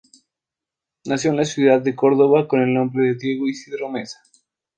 [1.05, 4.17] Nació en la ciudad de Córdoba con el nombre de Diego Isidro Mesa.